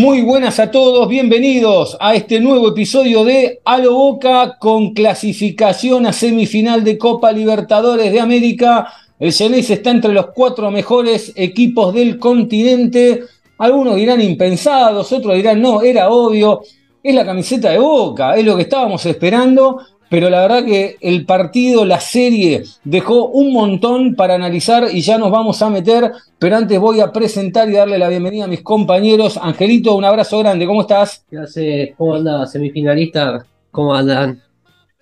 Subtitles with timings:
[0.00, 6.06] Muy buenas a todos, bienvenidos a este nuevo episodio de A lo Boca con clasificación
[6.06, 8.90] a semifinal de Copa Libertadores de América.
[9.18, 13.24] El Ceneice está entre los cuatro mejores equipos del continente.
[13.58, 16.62] Algunos dirán impensados, otros dirán no, era obvio.
[17.02, 21.24] Es la camiseta de Boca, es lo que estábamos esperando, pero la verdad que el
[21.24, 26.56] partido, la serie, dejó un montón para analizar y ya nos vamos a meter, pero
[26.56, 29.38] antes voy a presentar y darle la bienvenida a mis compañeros.
[29.40, 31.24] Angelito, un abrazo grande, ¿cómo estás?
[31.30, 31.94] ¿Qué hace?
[31.96, 33.46] ¿Cómo anda, semifinalista?
[33.70, 34.42] ¿Cómo andan?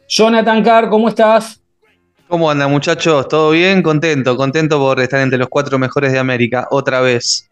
[0.07, 1.63] Jonathan Carr, ¿cómo estás?
[2.29, 3.27] ¿Cómo andan muchachos?
[3.29, 3.83] ¿Todo bien?
[3.83, 7.49] Contento, contento por estar entre los cuatro mejores de América, otra vez.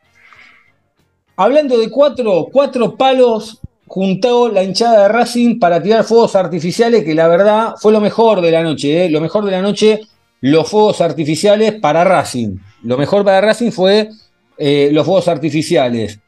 [1.38, 7.14] Hablando de cuatro, cuatro palos juntó la hinchada de Racing para tirar fuegos artificiales, que
[7.14, 9.10] la verdad fue lo mejor de la noche, ¿eh?
[9.10, 10.00] lo mejor de la noche,
[10.40, 12.56] los fuegos artificiales para Racing.
[12.82, 14.10] Lo mejor para Racing fue
[14.58, 16.18] eh, los fuegos artificiales.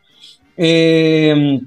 [0.57, 1.61] Eh,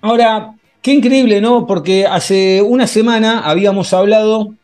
[0.00, 1.66] ahora, qué increíble, ¿no?
[1.66, 4.54] Porque hace una semana habíamos hablado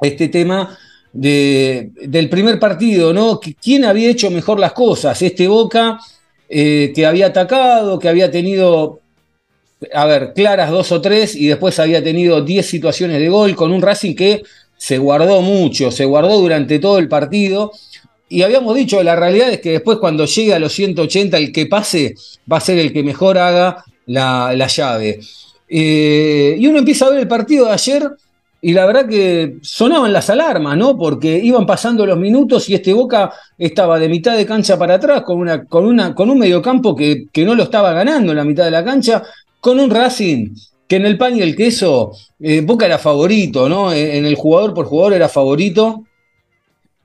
[0.00, 0.76] este tema
[1.12, 3.40] de- del primer partido, ¿no?
[3.62, 5.20] ¿Quién había hecho mejor las cosas?
[5.22, 5.98] Este Boca
[6.48, 9.00] eh, que había atacado, que había tenido,
[9.92, 13.72] a ver, claras dos o tres y después había tenido diez situaciones de gol con
[13.72, 14.42] un Racing que
[14.76, 17.72] se guardó mucho, se guardó durante todo el partido.
[18.28, 21.66] Y habíamos dicho, la realidad es que después cuando llegue a los 180, el que
[21.66, 22.14] pase
[22.50, 25.20] va a ser el que mejor haga la, la llave.
[25.68, 28.10] Eh, y uno empieza a ver el partido de ayer
[28.60, 30.96] y la verdad que sonaban las alarmas, ¿no?
[30.96, 35.22] Porque iban pasando los minutos y este Boca estaba de mitad de cancha para atrás
[35.22, 38.44] con, una, con, una, con un mediocampo que, que no lo estaba ganando en la
[38.44, 39.22] mitad de la cancha,
[39.64, 40.50] con un Racing
[40.86, 43.94] que en el pan y el queso eh, Boca era favorito, ¿no?
[43.94, 46.04] En en el jugador por jugador era favorito.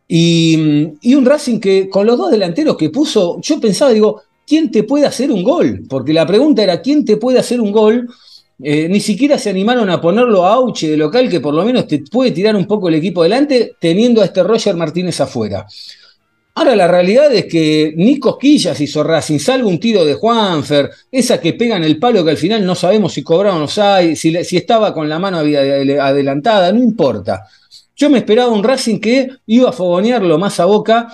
[0.09, 4.69] Y, y un Racing que con los dos delanteros que puso, yo pensaba, digo, ¿quién
[4.71, 5.85] te puede hacer un gol?
[5.87, 8.09] Porque la pregunta era, ¿quién te puede hacer un gol?
[8.61, 11.87] Eh, ni siquiera se animaron a ponerlo a Auche de local, que por lo menos
[11.87, 15.65] te puede tirar un poco el equipo delante, teniendo a este Roger Martínez afuera.
[16.59, 21.39] Ahora la realidad es que ni cosquillas hizo Racing, salvo un tiro de Juanfer, esa
[21.39, 23.67] que pega en el palo que al final no sabemos si cobraron o no,
[24.13, 27.45] si, si estaba con la mano adel- adelantada, no importa.
[27.95, 31.07] Yo me esperaba un Racing que iba a fogonearlo más a Boca,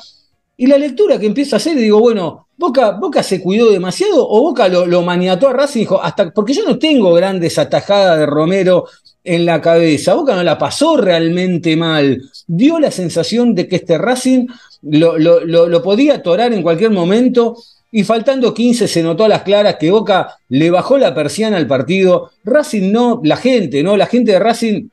[0.58, 4.42] y la lectura que empiezo a hacer, digo, bueno, Boca, Boca se cuidó demasiado o
[4.42, 8.26] Boca lo, lo maniató a Racing dijo, hasta, porque yo no tengo grandes atajadas de
[8.26, 8.86] Romero
[9.26, 13.98] en la cabeza, Boca no la pasó realmente mal, dio la sensación de que este
[13.98, 14.48] Racing
[14.84, 17.58] lo, lo- lo- podía atorar en cualquier momento
[17.92, 21.68] y faltando 15 se notó a las claras que Boca le bajó la persiana al
[21.68, 23.98] partido, Racing no, la gente, ¿no?
[23.98, 24.90] La gente de Racing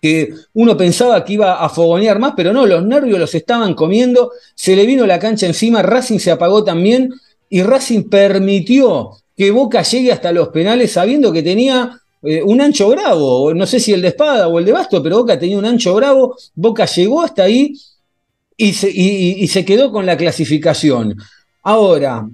[0.00, 4.30] que uno pensaba que iba a fogonear más, pero no, los nervios los estaban comiendo,
[4.54, 7.12] se le vino la cancha encima, Racing se apagó también
[7.48, 12.88] y Racing permitió que Boca llegue hasta los penales sabiendo que tenía eh, un ancho
[12.88, 15.64] bravo, no sé si el de espada o el de basto, pero Boca tenía un
[15.66, 17.74] ancho bravo, Boca llegó hasta ahí
[18.56, 21.16] y se, quedó con la clasificación.
[21.62, 22.26] Ahora,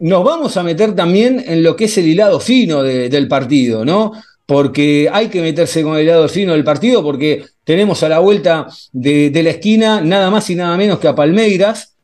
[0.00, 3.84] nos vamos a meter también en lo que es el hilado fino de- del partido,
[3.84, 4.12] ¿no?
[4.46, 8.66] Porque hay que meterse con el hilado fino del partido porque tenemos a la vuelta
[8.92, 11.94] de, de la esquina nada más y nada menos que a Palmeiras,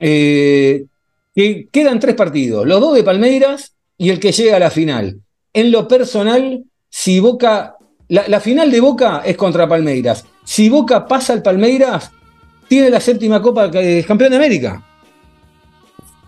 [0.00, 0.84] eh,
[1.34, 5.21] que quedan tres partidos, los dos de Palmeiras y el que llega a la final.
[5.52, 7.76] En lo personal, si Boca,
[8.08, 10.24] la, final de Boca es contra Palmeiras.
[10.44, 12.10] Si Boca pasa al Palmeiras,
[12.68, 14.82] tiene la séptima Copa de Campeón de América.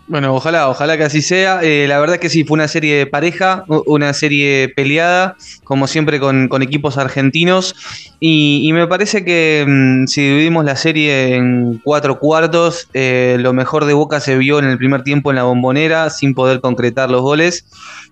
[0.07, 1.61] Bueno, ojalá, ojalá que así sea.
[1.63, 6.19] Eh, la verdad es que sí, fue una serie pareja, una serie peleada, como siempre
[6.19, 7.75] con, equipos argentinos.
[8.19, 13.85] Y, me parece que mm, si dividimos la serie en cuatro cuartos, eh, lo mejor
[13.85, 17.21] de Boca se vio en el primer tiempo en la bombonera, sin poder concretar los
[17.21, 17.65] goles.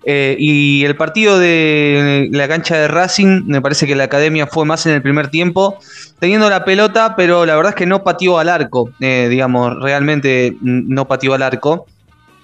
[0.06, 4.66] Eh, y el partido de la cancha de Racing, me parece que la academia fue
[4.66, 5.78] más en el primer tiempo,
[6.20, 10.92] teniendo la pelota, pero la verdad es que no pateó al arco, digamos, realmente mm,
[10.92, 11.83] no pateó al arco.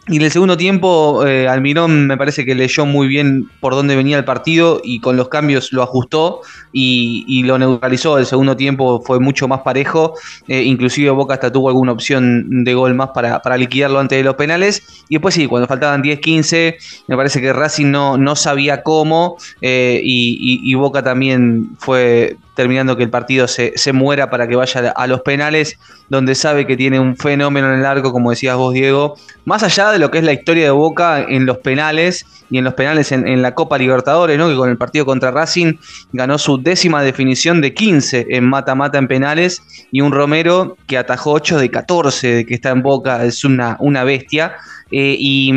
[0.10, 3.96] Y en el segundo tiempo, eh, Almirón me parece que leyó muy bien por dónde
[3.96, 6.42] venía el partido y con los cambios lo ajustó
[6.74, 8.18] y, y lo neutralizó.
[8.18, 10.16] El segundo tiempo fue mucho más parejo,
[10.48, 14.24] eh, inclusive Boca hasta tuvo alguna opción de gol más para, para, liquidarlo antes de
[14.24, 15.04] los penales.
[15.10, 16.76] Y después sí, cuando faltaban 10-15,
[17.08, 22.36] me parece que Racing no, no sabía cómo eh, y, y, y Boca también fue
[22.60, 25.80] terminando que el partido se, se, muera para que vaya a los penales,
[26.10, 29.16] donde sabe que tiene un fenómeno en el arco, como decías vos, Diego,
[29.46, 32.66] más allá de lo que es la historia de Boca en los penales y en
[32.66, 34.50] los penales en, la Copa Libertadores, ¿no?
[34.50, 35.76] que con el partido contra Racing
[36.12, 41.32] ganó su décima definición de 15 en mata-mata en penales, y un Romero que atajó
[41.32, 44.56] 8 de 14 de que está en Boca, es una, una bestia.
[44.92, 45.54] Eh, y,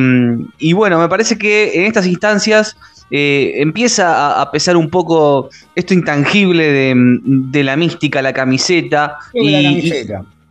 [0.58, 2.76] y bueno, me parece que en estas instancias
[3.14, 9.19] eh, empieza a, a, pesar un poco esto intangible de, de la mística, la camiseta.
[9.35, 10.25] Y, la camiseta.
[10.25, 10.42] Y,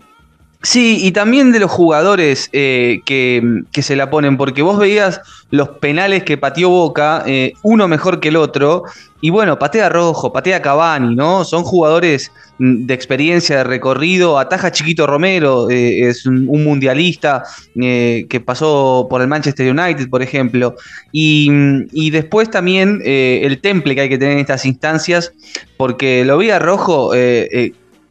[0.61, 5.21] sí, y también de los jugadores eh, que, que, se la ponen, porque vos veías
[5.49, 8.83] los penales que pateó Boca, eh, uno mejor que el otro,
[9.19, 11.43] y bueno, patea Rojo, patea Cavani, ¿no?
[11.43, 14.39] Son jugadores de experiencia, de recorrido.
[14.39, 17.43] Ataja Chiquito Romero, eh, es un, un mundialista
[17.75, 20.75] que pasó por el Manchester United, por ejemplo.
[21.11, 21.51] Y,
[21.91, 25.33] y después también el temple que hay que tener en estas instancias,
[25.77, 27.11] porque lo vi a Rojo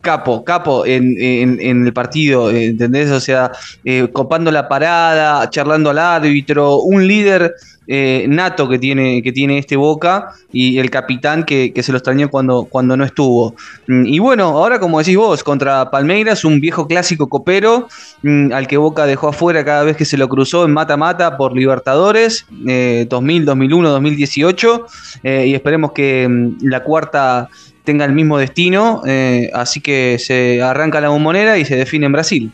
[0.00, 3.10] capo, capo en, en, el partido, ¿entendés?
[3.10, 3.52] O sea,
[3.84, 7.54] eh, copando la parada, charlando al árbitro, un líder
[7.86, 12.30] eh, nato que tiene, que tiene este Boca y el capitán que, se lo extrañó
[12.30, 13.54] cuando, cuando no estuvo.
[13.88, 17.88] Mm, y bueno, ahora como decís vos, contra Palmeiras, un viejo clásico copero
[18.22, 21.54] mmm, al que Boca dejó afuera cada vez que se lo cruzó en mata-mata por
[21.54, 24.86] Libertadores, eh, 2000, 2001, 2018,
[25.24, 27.48] y esperemos que mmm, la cuarta
[27.90, 32.12] tenga el mismo destino, eh, así que se arranca la bombonera y se define en
[32.12, 32.52] Brasil.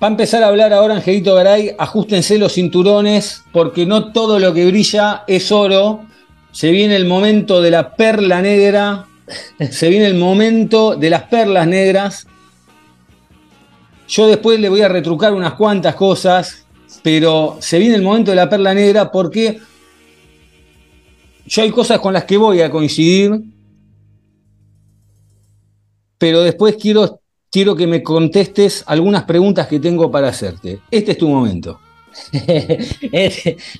[0.00, 4.54] Va a empezar a hablar ahora Angelito Garay, ajustense los cinturones, porque no todo lo
[4.54, 6.04] que brilla es oro.
[6.52, 9.06] Se viene el momento de la perla negra,
[9.70, 12.28] se viene el momento de las perlas negras.
[14.06, 16.66] Yo después le voy a retrucar unas cuantas cosas,
[17.02, 19.58] pero se viene el momento de la perla negra porque
[21.52, 23.42] yo hay cosas con las que voy a coincidir,
[26.16, 27.20] pero después quiero,
[27.50, 30.80] quiero que me contestes algunas preguntas que tengo para hacerte.
[30.90, 31.78] Este es tu momento.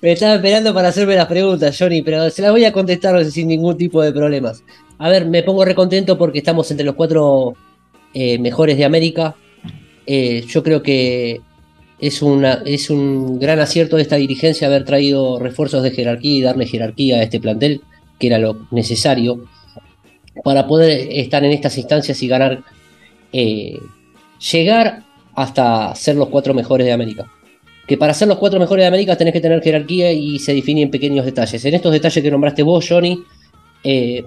[0.03, 3.49] me estaba esperando para hacerme las preguntas, Johnny, pero se las voy a contestar sin
[3.49, 4.63] ningún tipo de problemas.
[4.99, 7.55] A ver, me pongo recontento porque estamos entre los cuatro
[8.13, 9.35] eh, mejores de América.
[10.05, 11.41] Eh, yo creo que
[12.03, 12.21] es,
[12.67, 17.19] es un gran acierto de esta dirigencia haber traído refuerzos de jerarquía y darle jerarquía
[17.19, 17.81] a este plantel,
[18.19, 19.45] que era lo necesario,
[20.43, 22.65] para poder estar en estas instancias y ganar,
[23.33, 23.79] eh,
[24.51, 25.05] llegar
[25.37, 27.31] hasta ser los cuatro mejores de América.
[27.87, 30.83] Que para ser los cuatro mejores de América tenés que tener jerarquía y se define
[30.83, 31.65] en pequeños detalles.
[31.65, 33.23] En estos detalles que nombraste vos, Johnny,
[33.85, 34.25] eh,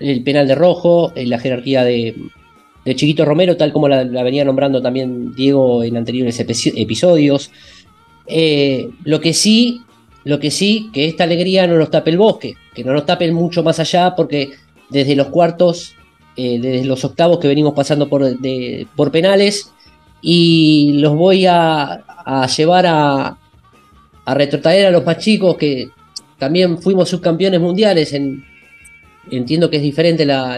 [0.00, 2.16] el penal de rojo, eh, la jerarquía de,
[2.88, 7.50] de Chiquito Romero, tal como la, venía nombrando también Diego en anteriores episodios.
[8.26, 9.82] Eh, lo que sí,
[10.24, 13.30] lo que sí, que esta alegría no nos tape el bosque, que no nos tape
[13.30, 14.52] mucho más allá, porque
[14.88, 15.96] desde los cuartos,
[16.34, 18.24] eh, desde los octavos que venimos pasando por,
[18.96, 19.70] por penales,
[20.22, 22.04] y los voy a,
[22.56, 23.38] llevar a,
[24.24, 25.90] a retrotraer a los más chicos que
[26.38, 28.14] también fuimos subcampeones mundiales.
[28.14, 28.44] En,
[29.30, 30.56] entiendo que es diferente la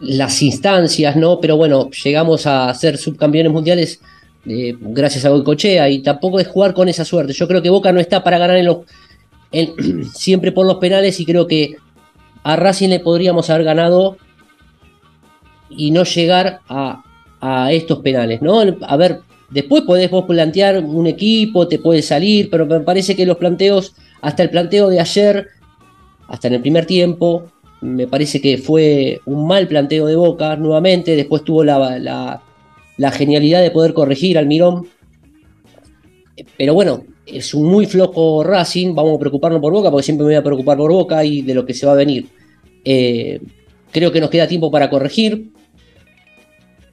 [0.00, 1.40] las instancias, ¿no?
[1.40, 4.00] Pero bueno, llegamos a ser subcampeones mundiales
[4.46, 7.32] eh, gracias a Goicochea y tampoco es jugar con esa suerte.
[7.32, 8.84] Yo creo que Boca no está para ganar
[10.14, 11.76] siempre por los penales y creo que
[12.44, 14.16] a Racing le podríamos haber ganado
[15.68, 17.02] y no llegar a,
[17.40, 18.62] a estos penales, ¿no?
[18.86, 19.20] A ver,
[19.50, 23.94] después podés vos plantear un equipo, te puede salir, pero me parece que los planteos,
[24.22, 25.48] hasta el planteo de ayer,
[26.26, 27.46] hasta en el primer tiempo,
[27.80, 33.62] me parece que fue un mal planteo de Boca nuevamente, después tuvo la, la, genialidad
[33.62, 34.86] de poder corregir al Mirón,
[36.56, 40.32] pero bueno, es un muy flojo Racing, vamos a preocuparnos por Boca, porque siempre me
[40.32, 42.26] voy a preocupar por Boca y de lo que se va a venir.
[42.84, 43.40] Eh,
[43.92, 45.50] creo que nos queda tiempo para corregir,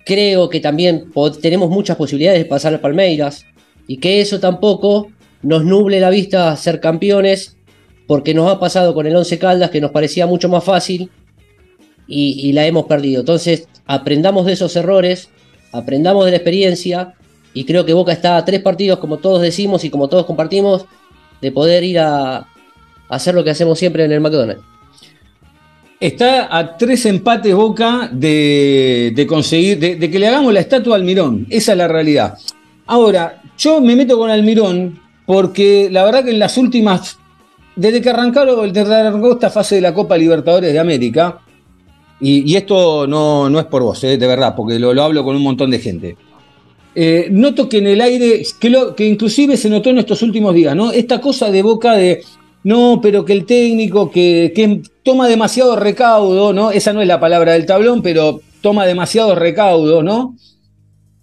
[0.05, 1.11] creo que también
[1.41, 3.45] tenemos muchas posibilidades de pasar a Palmeiras,
[3.87, 5.09] y que eso tampoco
[5.41, 7.57] nos nuble la vista a ser campeones
[8.07, 11.09] porque nos ha pasado con el 11 Caldas que nos parecía mucho más fácil
[12.07, 13.21] y, la hemos perdido.
[13.21, 15.29] Entonces, aprendamos de esos errores,
[15.71, 17.15] aprendamos de la experiencia
[17.53, 20.85] y creo que Boca está a tres partidos, como todos decimos y como todos compartimos,
[21.41, 22.47] de poder ir a,
[23.09, 24.63] hacer lo que hacemos siempre en el McDonald's.
[25.99, 30.97] Está a tres empates Boca de, conseguir, de, de que le hagamos la estatua a
[30.97, 31.47] Almirón.
[31.49, 32.37] Esa es la realidad.
[32.85, 37.17] Ahora, yo me meto con Almirón porque la verdad que en las últimas,
[37.75, 41.41] desde que arrancaron, desde arrancó esta fase de la Copa Libertadores de América,
[42.19, 45.23] y, y esto no, no es por vos, eh, de verdad, porque lo, lo hablo
[45.23, 46.17] con un montón de gente.
[46.97, 50.55] Eh, noto que en el aire, que, lo, que inclusive se notó en estos últimos
[50.55, 50.91] días, ¿no?
[50.91, 52.23] Esta cosa de boca de,
[52.63, 56.71] no, pero que el técnico que, que toma demasiado recaudo, ¿no?
[56.71, 60.35] Esa no es la palabra del tablón, pero toma demasiado recaudo, ¿no?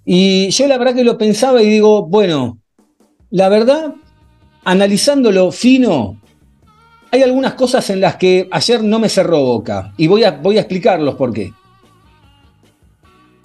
[0.04, 2.58] Y yo la verdad que lo pensaba y digo, bueno,
[3.30, 3.94] la verdad,
[4.64, 6.20] analizándolo fino,
[7.12, 9.92] hay algunas cosas en las que ayer no me cerró boca.
[9.98, 11.52] Y voy a, voy a explicarlos por qué.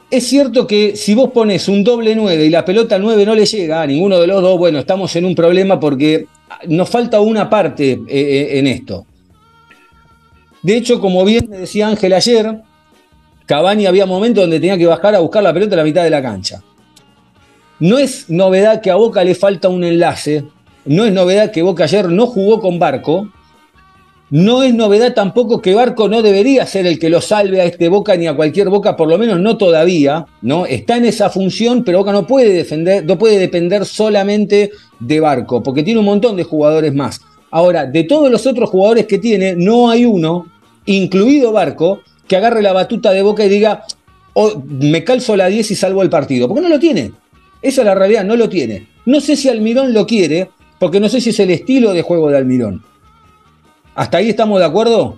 [0.09, 3.45] Es cierto que si vos pones un doble 9 y la pelota 9 no le
[3.45, 6.27] llega a ninguno de los dos, bueno, estamos en un problema porque
[6.69, 9.05] nos falta una parte eh, eh, en esto.
[10.63, 12.61] De hecho, como bien me decía Ángel ayer,
[13.45, 16.09] Cavani había momentos donde tenía que bajar a buscar la pelota a la mitad de
[16.09, 16.63] la cancha.
[17.81, 20.45] No es novedad que a Boca le falta un enlace,
[20.85, 23.29] no es novedad que Boca ayer no jugó con Barco,
[24.29, 27.87] no es novedad tampoco que Barco no debería ser el que lo salve a este
[27.87, 30.65] Boca ni a cualquier Boca, por lo menos no todavía, ¿no?
[30.65, 35.63] Está en esa función, pero Boca no puede defender, no puede depender solamente de Barco,
[35.63, 37.21] porque tiene un montón de jugadores más.
[37.51, 40.47] Ahora, de todos los otros jugadores que tiene, no hay uno,
[40.85, 43.83] incluido Barco, que agarre la batuta de Boca y diga,
[44.33, 47.13] oh, me calzo la 10 y salvo el partido, porque no lo tiene.
[47.61, 48.89] Esa es la realidad, no lo tiene.
[49.05, 52.29] No sé si Almirón lo quiere, porque no sé si es el estilo de juego
[52.29, 52.83] de Almirón.
[53.97, 55.17] ¿Hasta ahí estamos de acuerdo?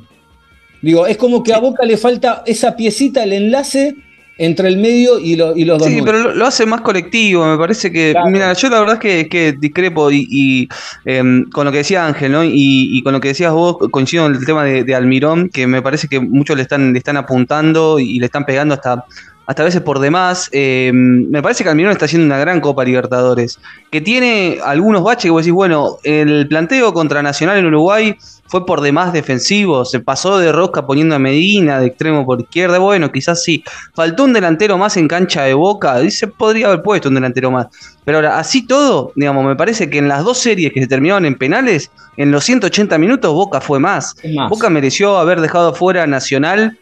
[0.81, 3.95] Digo, es como que a Boca le falta esa piecita, el enlace
[4.37, 5.89] entre el medio y, lo- y los dos.
[5.89, 8.11] Sí, pero lo, lo hace más colectivo, me parece que.
[8.13, 8.29] Claro.
[8.29, 10.69] Mira, yo la verdad es que, que discrepo y, y,
[11.03, 12.45] em, con lo que decía Ángel, ¿no?
[12.45, 15.67] Y, y con lo que decías vos, coincido en el tema de, de Almirón, que
[15.67, 19.03] me parece que muchos le están, le están apuntando y le están pegando hasta,
[19.49, 20.47] hasta a veces por demás.
[20.51, 23.57] Em, me parece que Almirón está haciendo una gran Copa Libertadores,
[23.89, 28.15] que tiene algunos baches que vos decís, bueno, el planteo contra Nacional en Uruguay
[28.45, 32.77] fue por demás defensivo, se pasó de rosca poniendo a Medina de extremo por izquierda,
[32.77, 33.63] bueno, quizás sí,
[33.95, 37.49] faltó un delantero más en cancha de boca, y se podría haber puesto un delantero
[37.49, 37.67] más,
[38.05, 41.25] pero ahora, así todo, digamos, me parece que en las dos series que se terminaron
[41.25, 44.49] en penales, en los 180 minutos Boca fue más, más.
[44.49, 46.77] Boca mereció haber dejado fuera Nacional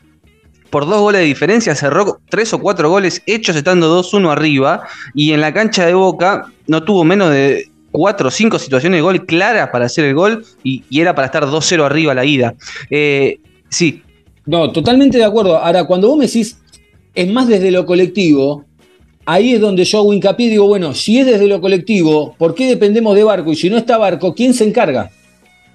[0.70, 4.84] por dos goles de diferencia, cerró tres o cuatro goles hechos estando 2-1 arriba,
[5.14, 9.02] y en la cancha de Boca no tuvo menos de cuatro o cinco situaciones de
[9.02, 12.56] gol claras para hacer el gol, y, era para estar 2-0 arriba la ida.
[12.90, 14.02] Eh, sí,
[14.46, 15.58] No, totalmente de acuerdo.
[15.58, 16.58] Ahora, cuando vos me decís,
[17.14, 18.66] es más desde lo colectivo,
[19.26, 22.56] ahí es donde yo hago hincapié y digo, bueno, si es desde lo colectivo, ¿por
[22.56, 23.52] qué dependemos de Barco?
[23.52, 25.12] Y si no está Barco, ¿quién se encarga?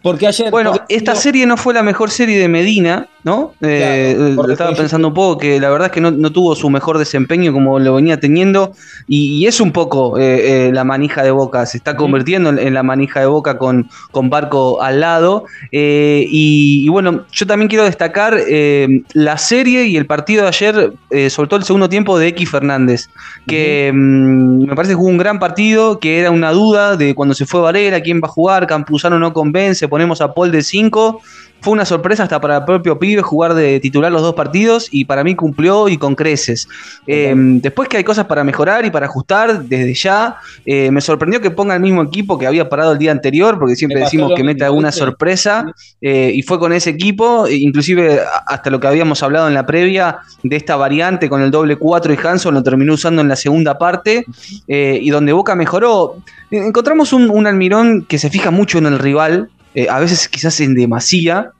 [0.02, 0.50] Porque ayer...
[0.50, 3.54] Bueno, porque- esta serie no fue la mejor serie de Medina, ¿no?
[3.60, 6.56] Eh, Claro, eh, estaba pensando un poco que la verdad es que no, no tuvo
[6.56, 8.72] su mejor desempeño como lo venía teniendo.
[9.06, 12.58] Y, y es un poco eh, eh, la manija de Boca, se está convirtiendo en,
[12.58, 15.44] en la manija de Boca con, con Barco al lado.
[15.70, 20.48] Eh, y, y bueno, yo también quiero destacar eh, la serie y el partido de
[20.48, 20.92] ayer,
[21.30, 23.08] sobre todo el segundo tiempo de X Fernández,
[23.46, 27.34] que mm, me parece que jugó un gran partido, que era una duda de cuando
[27.34, 31.20] se fue Varela, quién va a jugar, Campuzano no convence, ponemos a Paul de 5.
[31.60, 35.04] Fue una sorpresa hasta para el propio pibe jugar de titular los dos partidos y
[35.04, 36.66] para mí cumplió y con creces.
[37.06, 41.42] Eh, después que hay cosas para mejorar y para ajustar desde ya, eh, me sorprendió
[41.42, 44.32] que ponga el mismo equipo que había parado el día anterior, porque siempre Me decimos
[44.34, 45.66] que mete mismo, alguna sorpresa
[46.00, 49.66] eh, y fue con ese equipo, e inclusive hasta lo que habíamos hablado en la
[49.66, 53.36] previa de esta variante con el doble 4 y Hanson lo terminó usando en la
[53.36, 54.24] segunda parte
[54.66, 56.16] y donde Boca mejoró.
[56.50, 60.58] Encontramos un, un Almirón que se fija mucho en el rival, eh, a veces quizás
[60.60, 61.52] en demasía.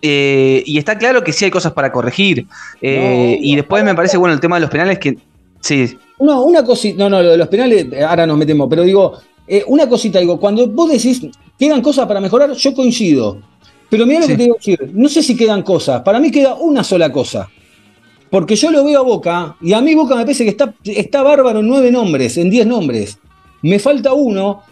[0.00, 2.46] eh, y está claro que sí hay cosas para corregir.
[2.80, 5.18] Eh, No, y después me parece, bueno, el tema de los penales que...
[5.60, 9.18] Sí, No, una cosita, no, no, lo de los penales, ahora nos metemos, pero digo,
[9.66, 11.22] una cosita, digo, cuando vos decís,
[11.58, 13.40] quedan cosas para mejorar, yo coincido.
[13.90, 14.32] Pero mira lo Sí.
[14.32, 17.48] que te digo decir, no sé si quedan cosas, para mí queda una sola cosa.
[18.30, 21.22] Porque yo lo veo a Boca, y a mí Boca me parece que está, está
[21.22, 23.18] bárbaro en nueve nombres, en diez nombres.
[23.62, 24.62] Me falta uno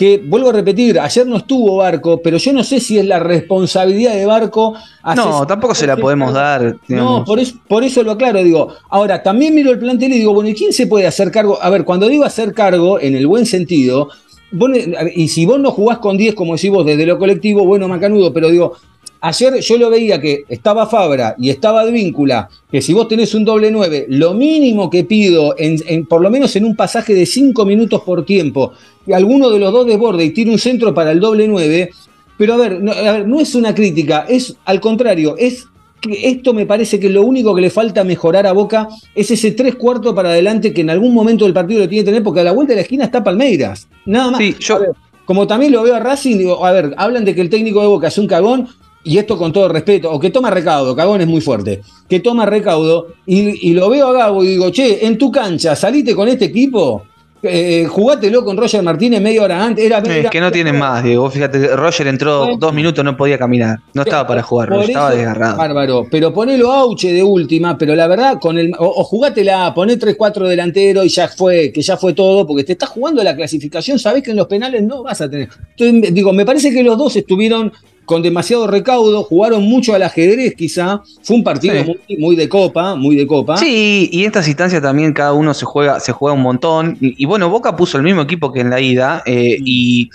[0.00, 3.18] que, vuelvo a repetir, ayer no estuvo Barco, pero yo no sé si es la
[3.18, 4.74] responsabilidad de Barco.
[5.14, 6.76] no, tampoco se la podemos dar.
[6.88, 8.68] no, por eso, por eso lo aclaro, digo.
[8.88, 11.58] Ahora, también miro el plantel y digo, bueno, ¿y quién se puede hacer cargo?
[11.60, 14.08] A ver, cuando digo hacer cargo, en el buen sentido,
[14.52, 14.70] vos
[15.14, 18.32] y si vos no jugás con 10, como decís vos, desde lo colectivo, bueno, macanudo,
[18.32, 18.72] pero digo,
[19.20, 23.44] ayer yo lo veía que estaba Fabra y estaba Advíncula, que si vos tenés un
[23.44, 27.26] doble 9, lo mínimo que pido, en, en- por lo menos en un pasaje de
[27.26, 28.72] 5 minutos por tiempo,
[29.04, 31.90] que alguno de los dos desborde y tire un centro para el doble 9,
[32.38, 35.66] pero a ver, no, a ver, no es una crítica, es al contrario, es
[36.00, 39.50] que esto me parece que lo único que le falta mejorar a Boca es ese
[39.52, 42.40] tres cuartos para adelante que en algún momento del partido lo tiene que tener, porque
[42.40, 43.86] a la vuelta de la esquina está Palmeiras.
[44.06, 44.40] Nada más.
[44.40, 44.90] Sí, yo- ver,
[45.26, 47.86] como también lo veo a Racing, digo, a ver, hablan de que el técnico de
[47.88, 48.66] Boca es un cagón,
[49.04, 52.44] y esto con todo respeto, o que toma recaudo, cagón es muy fuerte, que toma
[52.46, 56.28] recaudo, y, y lo veo a Gabo y digo, che, en tu cancha, salite con
[56.28, 57.04] este equipo,
[57.42, 59.82] eh, jugátelo con Roger Martínez media hora antes.
[59.82, 61.30] Era, Es era- que no tienen más, Diego.
[61.30, 63.78] Fíjate, Roger entró dos minutos, no podía caminar.
[63.94, 65.56] No estaba para jugar, Por estaba eso, desgarrado.
[65.56, 69.98] Bárbaro, pero ponelo auche de última, pero la verdad, con el, o, o jugátela, poné
[69.98, 73.98] 3-4 delantero y ya fue, que ya fue todo, porque te estás jugando la clasificación,
[73.98, 75.48] sabés que en los penales no vas a tener.
[75.78, 77.72] Entonces, digo, me parece que los dos estuvieron
[78.04, 81.84] con demasiado recaudo, jugaron mucho al ajedrez quizá, fue un partido Sí.
[82.08, 83.56] muy, muy de copa, muy de copa.
[83.56, 86.98] Sí, y en estas instancias también cada uno se juega, se juega un montón.
[87.00, 89.22] Y, y bueno, Boca puso el mismo equipo que en la ida.
[89.26, 90.10] eh, y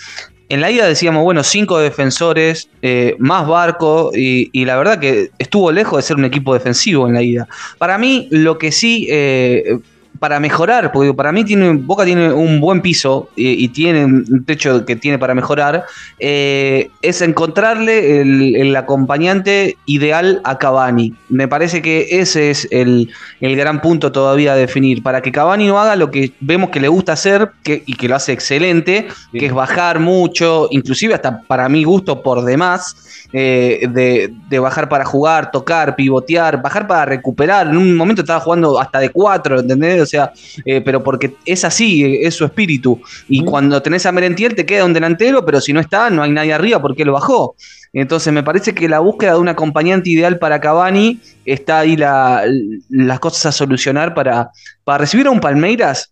[0.47, 4.11] en la ida decíamos, bueno, cinco defensores, eh, más barco.
[4.13, 7.47] Y, y la verdad que estuvo lejos de ser un equipo defensivo en la ida.
[7.79, 9.07] Para mí, lo que sí.
[9.09, 9.79] eh,
[10.25, 14.43] para mejorar, porque para mí tiene, Boca tiene un buen piso y, y tiene un
[14.43, 15.85] techo que tiene para mejorar,
[16.17, 21.13] eh, es encontrarle el, el acompañante ideal a Cavani.
[21.29, 25.03] Me parece que ese es el, el gran punto todavía a definir.
[25.03, 28.07] Para que Cavani no haga lo que vemos que le gusta hacer que, y que
[28.09, 29.37] lo hace excelente, Sí.
[29.37, 34.87] que es bajar mucho, inclusive hasta para mi gusto por demás, eh, de, de bajar
[34.87, 37.67] para jugar, tocar, pivotear, bajar para recuperar.
[37.67, 40.01] En un momento estaba jugando hasta de cuatro, ¿entendés?
[40.01, 40.31] O sea,
[40.63, 43.01] eh, pero porque es así, es su espíritu.
[43.27, 46.31] Y cuando tenés a Merentiel te queda un delantero, pero si no está, no hay
[46.31, 47.55] nadie arriba porque lo bajó.
[47.91, 52.43] Entonces me parece que la búsqueda de un acompañante ideal para Cavani está ahí la-
[52.89, 54.49] las cosas a solucionar para,
[54.85, 56.11] para recibir a un Palmeiras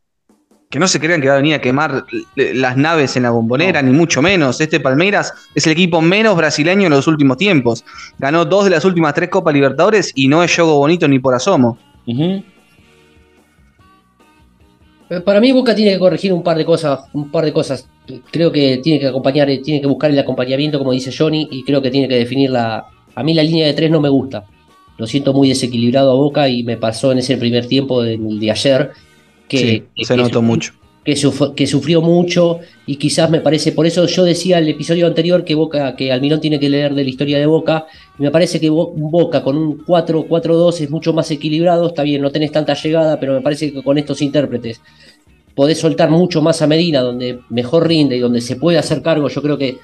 [0.73, 2.03] que no se crean que va a venir a quemar
[2.35, 4.59] las naves en la bombonera, ni mucho menos.
[4.59, 7.85] Este Palmeiras es el equipo menos brasileño en los últimos tiempos.
[8.17, 11.35] Ganó dos de las últimas tres Copas Libertadores y no es juego bonito ni por
[11.35, 11.77] asomo.
[12.07, 12.41] Eh,
[15.23, 17.87] Para mí Boca tiene que corregir un par de cosas, un par de cosas.
[18.31, 21.63] Creo que tiene que acompañar, eh, tiene que buscar el acompañamiento, como dice Johnny, y
[21.63, 22.83] creo que tiene que definir la.
[23.13, 24.45] A mí la línea de tres no me gusta.
[24.97, 28.49] Lo siento muy desequilibrado a Boca y me pasó en ese primer tiempo del de
[28.49, 28.91] ayer
[29.47, 30.73] que, Sí, que- se que notó mucho.
[31.05, 35.05] Que, suf- que sufrió mucho y quizás me parece, por eso yo decía el episodio
[35.05, 37.85] anterior que Boca, que Almirón tiene que leer de la historia de Boca,
[38.17, 42.21] y me parece que Bo- Boca con un 4-4-2 es mucho más equilibrado, está bien,
[42.21, 44.79] no tenés tanta llegada, pero me parece que con estos intérpretes
[45.55, 49.27] podés soltar mucho más a Medina, donde mejor rinde y donde se puede hacer cargo.
[49.27, 49.77] Yo creo que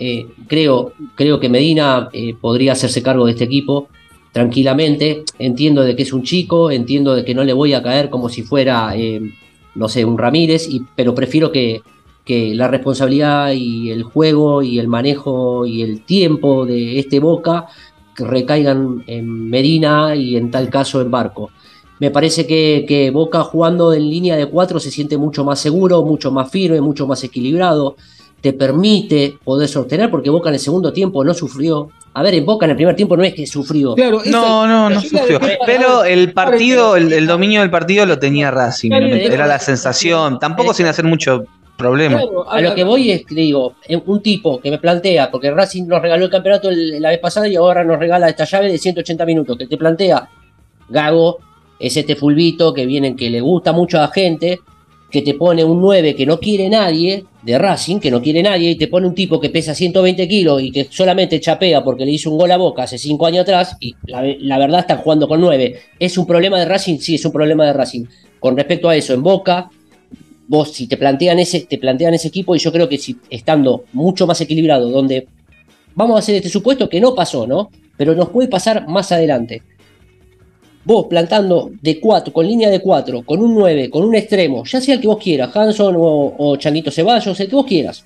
[0.00, 3.88] eh, creo, creo que Medina eh, podría hacerse cargo de este equipo
[4.32, 5.24] tranquilamente.
[5.38, 8.28] Entiendo de que es un chico, entiendo de que no le voy a caer como
[8.28, 9.20] si fuera, eh,
[9.74, 11.82] no sé, un Ramírez, y, pero prefiero que,
[12.24, 17.66] la responsabilidad y el juego y el manejo y el tiempo de este Boca
[18.16, 21.50] recaigan en Medina y en tal caso en Barco.
[21.98, 26.04] Me parece que, que Boca jugando en línea de cuatro se siente mucho más seguro,
[26.04, 27.96] mucho más firme, mucho más equilibrado.
[28.42, 31.88] Te permite poder sostener, porque Boca en el segundo tiempo no sufrió.
[32.12, 33.94] A ver, en Boca en el primer tiempo no es que sufrió.
[33.94, 35.38] Claro, esa- No, no, no sufrió.
[35.64, 38.90] Pero el partido, el, dominio del partido lo tenía Racing.
[38.92, 40.38] Era la sensación.
[40.38, 41.44] Tampoco sin hacer mucho
[41.78, 42.20] problema.
[42.48, 45.86] A lo que voy es, que digo, en- un tipo que me plantea, porque Racing
[45.86, 49.24] nos regaló el campeonato la vez pasada y ahora nos regala esta llave de 180
[49.24, 50.28] minutos, que te plantea,
[50.88, 51.38] Gago
[51.78, 54.60] es este fulbito que viene, que le gusta mucho a la gente,
[55.12, 58.70] que te pone un 9 que no quiere nadie, de Racing, que no quiere nadie,
[58.70, 62.12] y te pone un tipo que pesa 120 kilos y que solamente chapea porque le
[62.12, 65.40] hizo un gol a Boca hace 5 años atrás, y la, verdad están jugando con
[65.40, 65.76] 9.
[65.98, 66.98] ¿Es un problema de Racing?
[66.98, 68.06] Sí, es un problema de Racing.
[68.40, 69.70] Con respecto a eso, en Boca,
[70.48, 73.84] vos si te plantean ese, te plantean ese equipo, y yo creo que si estando
[73.92, 75.28] mucho más equilibrado, donde
[75.94, 77.70] vamos a hacer este supuesto que no pasó, ¿no?
[77.98, 79.62] Pero nos puede pasar más adelante.
[80.84, 84.80] Vos plantando de 4, con línea de 4, con un 9, con un extremo, ya
[84.80, 88.04] sea el que vos quieras, Hanson o, o Changuito Ceballos, el que vos quieras.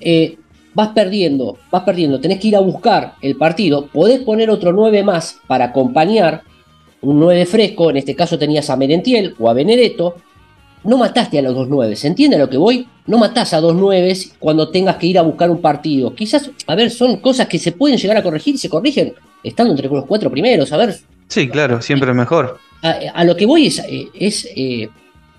[0.00, 0.36] Eh,
[0.74, 5.02] vas perdiendo, vas perdiendo, tenés que ir a buscar el partido, podés poner otro 9
[5.02, 6.42] más para acompañar
[7.02, 10.16] un 9 fresco, en este caso tenías a Merentiel o a Benedetto,
[10.84, 12.86] no mataste a los dos 9, ¿se entiende a lo que voy?
[13.06, 16.14] No matás a dos 9 cuando tengas que ir a buscar un partido.
[16.14, 19.72] Quizás, a ver, son cosas que se pueden llegar a corregir y se corrigen estando
[19.72, 20.96] entre los cuatro primeros, a ver,
[21.28, 22.58] Sí, claro, siempre es mejor.
[22.82, 24.88] a, a lo que voy es, eh, es, eh,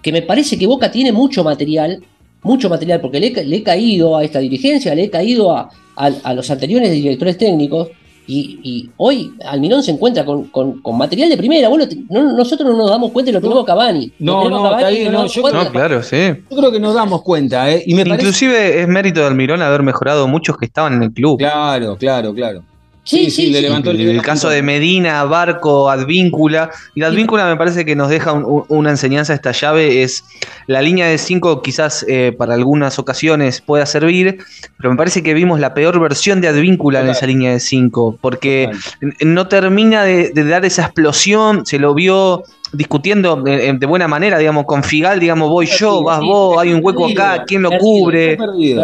[0.02, 2.02] que me parece que Boca tiene mucho material,
[2.44, 6.12] mucho material, porque le, le he caído a esta dirigencia, le he caído a, a-
[6.24, 7.90] a los anteriores directores técnicos,
[8.28, 11.68] y, y hoy Almirón se encuentra con, con- con material de primera.
[11.68, 14.12] Bueno, te- no- nosotros no nos damos cuenta y lo tenemos a Cavani.
[14.20, 15.42] No, no, Cavani no, yo.
[15.52, 16.18] No, claro, sí.
[16.52, 17.82] Yo creo que nos damos cuenta, ¿eh?
[17.88, 18.22] Y me parece.
[18.28, 21.40] Inclusive es mérito de Almirón haber mejorado muchos que estaban en el club.
[21.40, 22.64] Claro, claro, claro.
[23.10, 23.62] Sí, sí, le sí.
[23.64, 26.70] levantó El, nivel a caso de Medina, Barco, Advíncula.
[26.94, 30.04] Y Advíncula me parece que nos deja un- un- una enseñanza esta llave.
[30.04, 30.24] Es
[30.68, 34.38] la línea de 5 quizás eh, para algunas ocasiones pueda servir,
[34.78, 38.18] pero me parece que vimos la peor versión de Advíncula en esa línea de 5,
[38.22, 38.70] porque
[39.00, 39.16] Total.
[39.22, 44.38] no termina de, de dar esa explosión, se lo vio discutiendo de, de buena manera,
[44.38, 47.70] digamos, con Figal, digamos, voy yo, vas sí, vos, hay un hueco acá, ¿quién lo
[47.70, 48.38] perdido, cubre?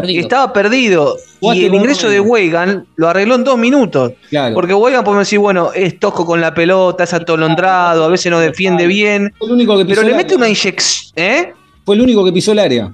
[0.07, 1.15] Estaba perdido.
[1.41, 2.19] Y el ingreso de.
[2.19, 4.13] Weigan lo arregló en dos minutos.
[4.29, 4.55] Claro.
[4.55, 8.39] Porque Weigan podemos decir, bueno, es tosco con la pelota, es atolondrado, a veces no
[8.39, 11.53] defiende bien, Fue el único que pisó pero le mete una inyección, ¿eh?
[11.83, 12.91] Fue el único que pisó el área.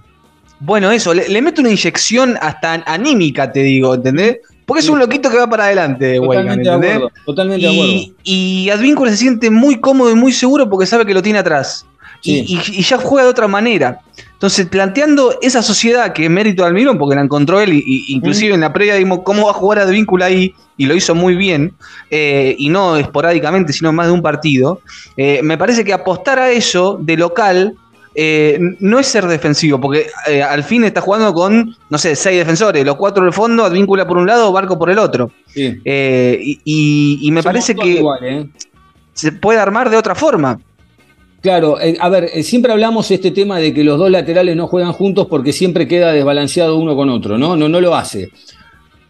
[0.59, 4.39] Bueno, eso, le, le mete una inyección hasta anímica, te digo, ¿entendés?
[4.71, 7.11] Porque es un loquito que va para adelante, Totalmente de acuerdo.
[7.25, 7.91] Totalmente de acuerdo.
[7.93, 11.39] Y, y Advíncula se siente muy cómodo y muy seguro porque sabe que lo tiene
[11.39, 11.85] atrás.
[12.23, 12.45] Y- Sí.
[12.47, 13.99] Y, y ya juega de otra manera.
[14.33, 18.13] Entonces, planteando esa sociedad que es mérito de Almirón, porque la encontró él, y, y
[18.15, 21.35] inclusive en la previa dimos cómo va a jugar Advíncula ahí, y lo hizo muy
[21.35, 21.73] bien,
[22.09, 24.81] eh, y no esporádicamente, sino más de un partido.
[25.17, 27.75] eh, me parece que apostar a eso de local
[28.15, 32.37] eh, no es ser defensivo, porque eh, al fin está jugando con, no sé, seis
[32.37, 35.31] defensores, los cuatro del fondo, Advíncula por un lado, Barco por el otro.
[35.47, 35.79] Sí.
[35.85, 38.49] Eh, y, y- y me parece que igual,
[39.13, 40.59] se puede armar de otra forma.
[41.41, 45.25] Claro, a ver, siempre hablamos este tema de que los dos laterales no juegan juntos
[45.27, 47.55] porque siempre queda desbalanceado uno con otro, ¿no?
[47.55, 48.29] No, no lo hace.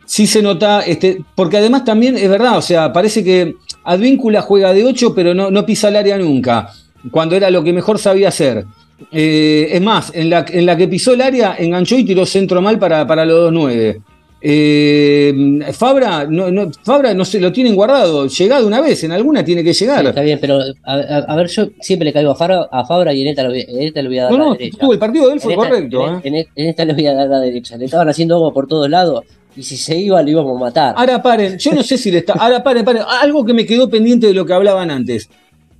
[0.05, 4.73] Sí se nota, este, porque además también es verdad, o sea, parece que Advíncula juega
[4.73, 6.69] de 8, pero no, no pisa el área nunca,
[7.11, 8.65] cuando era lo que mejor sabía hacer.
[9.11, 12.61] Eh, es más, en la, en la que pisó el área, enganchó y tiró centro
[12.61, 14.01] mal para, para los 2-9.
[14.43, 15.33] Eh,
[15.73, 19.63] Fabra, no, no, Fabra no se lo tienen guardado, llegado una vez, en alguna tiene
[19.63, 20.05] que Sí, llegar.
[20.07, 23.13] está bien, pero a, a- a ver, yo siempre le caigo a Fabra, a Fabra
[23.13, 24.77] y en esta, lo en esta le voy a dar no, la no, derecha.
[24.91, 26.19] el partido de él fue en correcto.
[26.23, 26.47] en, ¿eh?
[26.55, 27.77] en- en esta le voy a dar la derecha.
[27.77, 29.23] Le estaban haciendo agua por todos lados
[29.55, 30.93] y si se iba lo íbamos a matar.
[30.97, 32.33] Ahora paren, yo no sé si le está.
[32.33, 33.03] Ahora paren, paren.
[33.21, 35.29] Algo que me quedó pendiente de lo que hablaban antes.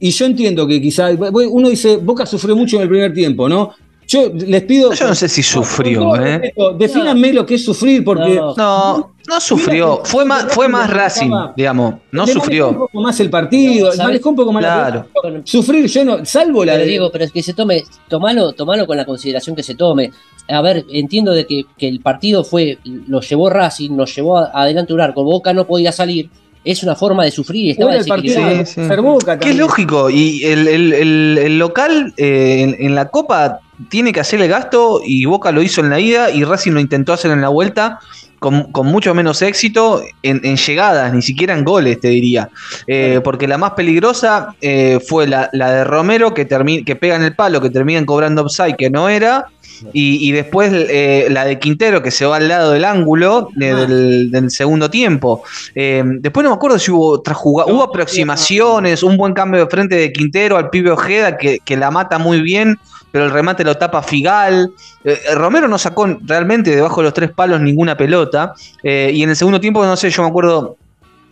[0.02, 1.16] Y yo entiendo que quizás.
[1.50, 3.72] Uno dice, Boca sufrió mucho en el primer tiempo, ¿no?
[4.08, 4.92] Yo les pido.
[4.92, 6.38] Yo no sé si sufrió, todo ¿eh?
[6.40, 8.36] respeto, Defínanme lo que es sufrir, porque.
[8.36, 8.54] No.
[8.58, 10.02] No, no sufrió.
[10.04, 11.94] Fue más, fue más Racing, digamos.
[12.12, 12.80] No le manejó un sufrió.
[12.80, 15.08] poco más el partido, No, un poco más la Claro.
[15.22, 16.26] Bueno, Sufrir, yo no.
[16.26, 16.92] Salvo la pero de.
[16.92, 20.12] digo, pero es que se tome, tomalo, tomalo con la consideración que se tome.
[20.50, 24.52] A ver, entiendo de que, que el partido fue, lo llevó Racing, nos llevó a-
[24.54, 26.30] adelante un arco, Boca no podía salir.
[26.63, 28.82] Es una forma de sufrir, estaba el partido Sí, sí.
[29.39, 30.10] Que es lógico.
[30.10, 34.47] Y el, el- el- el local eh, en, en la Copa tiene que hacer el
[34.50, 35.02] gasto.
[35.04, 36.30] Y Boca lo hizo en la ida.
[36.30, 38.00] Y Racing lo intentó hacer en la vuelta.
[38.39, 42.50] Con, con mucho menos éxito en, en llegadas, ni siquiera en goles, te diría.
[42.88, 47.15] Eh, porque la más peligrosa eh, fue la, la de Romero, que, termi- que pega
[47.15, 49.45] en el palo, que terminan cobrando upside, que no era.
[49.94, 53.54] Y, y después eh, la de Quintero, que se va al lado del ángulo Ah.
[53.58, 55.44] del, del segundo tiempo.
[55.76, 57.70] Eh, después no me acuerdo si hubo otra jugada.
[57.70, 61.78] No, hubo aproximaciones, un buen cambio de frente de Quintero al pibe Ojeda, que, que
[61.78, 62.80] la mata muy bien,
[63.12, 64.72] pero el remate lo tapa Figal.
[65.04, 68.54] Eh, Romero no sacó realmente debajo de los tres palos ninguna pelota.
[68.84, 70.78] Y en el segundo tiempo, no sé, yo me acuerdo.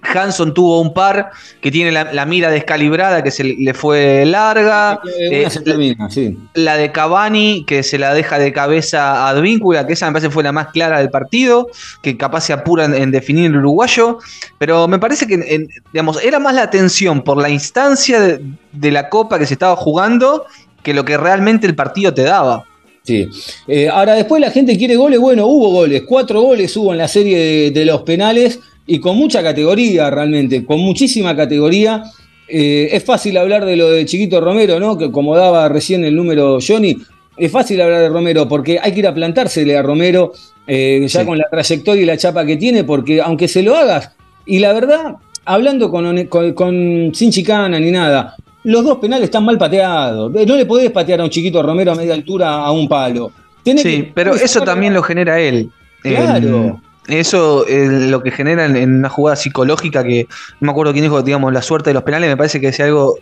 [0.01, 1.29] Hanson tuvo un par
[1.61, 4.99] que tiene la, la mira descalibrada que se le fue larga.
[5.19, 6.37] Eh, termina, sí.
[6.53, 10.29] la de Cavani, que se la deja de cabeza a Advíncula, que esa me parece
[10.29, 11.67] fue la más clara del partido,
[12.01, 14.19] que capaz se apura en, en definir el uruguayo,
[14.57, 18.91] pero me parece que en- digamos, era más la tensión por la instancia de, de
[18.91, 20.45] la copa que se estaba jugando
[20.81, 22.63] que lo que realmente el partido te daba.
[23.03, 23.27] Sí.
[23.67, 25.19] Eh, ahora, después la gente quiere goles.
[25.19, 26.03] Bueno, hubo goles.
[26.07, 28.59] Cuatro goles hubo en la serie de, de los penales
[28.89, 32.03] y con mucha categoría realmente, con muchísima categoría.
[32.47, 34.97] Eh, es fácil hablar de lo de Chiquito Romero, ¿no?
[34.97, 36.97] Que como daba recién el número Johnny,
[37.37, 40.33] es fácil hablar de Romero porque hay que ir a plantársele a Romero
[40.65, 41.25] eh, ya Sí.
[41.25, 44.11] con la trayectoria y la chapa que tiene, porque aunque se lo hagas,
[44.45, 49.45] y la verdad, hablando con, con- con- sin chicana ni nada, los dos penales están
[49.45, 50.31] mal pateados.
[50.31, 53.31] No le podés patear a un chiquito Romero a media altura a un palo.
[53.63, 55.69] Tenés Sí, que- pero eso también lo genera él.
[56.01, 56.81] Claro.
[57.09, 60.27] Eso es lo que genera en, una jugada psicológica que
[60.59, 62.81] no me acuerdo quién dijo, digamos, la suerte de los penales, me parece que si
[62.81, 63.17] algo,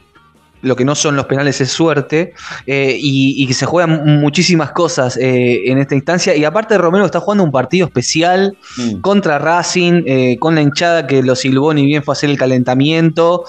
[0.64, 2.34] lo que no son los penales es suerte,
[2.66, 7.20] eh, y, que se juegan muchísimas cosas eh, en esta instancia, y aparte Romero está
[7.20, 9.02] jugando un partido especial Mm.
[9.02, 12.38] contra Racing, eh, con la hinchada que lo silbó ni bien fue a hacer el
[12.38, 13.44] calentamiento,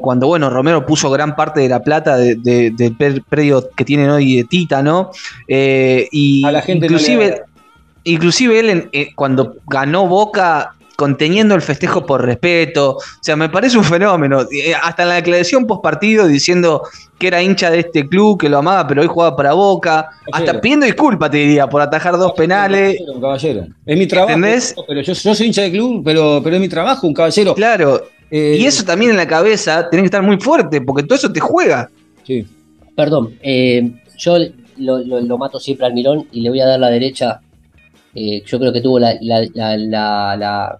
[0.00, 4.10] cuando bueno, Romero puso gran parte de la plata de- de- del predio que tienen
[4.10, 5.10] hoy de Tita, ¿no?
[5.48, 7.42] Y A la gente inclusive,
[8.12, 12.96] inclusive él en- eh, cuando ganó Boca conteniendo el festejo por respeto.
[12.96, 14.40] O sea, me parece un fenómeno.
[14.50, 16.82] Eh, Hasta en la declaración post partido diciendo
[17.20, 20.08] que era hincha de este club, que lo amaba, pero hoy jugaba para Boca.
[20.32, 22.96] Hasta pidiendo disculpas, te diría, por atajar dos penales.
[23.14, 23.66] Un caballero.
[23.86, 24.32] Es mi trabajo.
[24.32, 24.74] ¿Entendés?
[24.88, 27.54] Pero yo, yo soy hincha de club, pero, pero es mi trabajo, un caballero.
[27.54, 28.02] Claro.
[28.30, 31.30] Eh, Y eso también en la cabeza tenés que estar muy fuerte, porque todo eso
[31.32, 31.88] te juega.
[32.26, 32.44] Sí.
[32.96, 34.36] Perdón, eh, yo
[34.78, 37.40] lo, lo- lo mato siempre al Mirón y le voy a dar la derecha.
[38.14, 40.78] Eh, yo creo que tuvo la, la, la,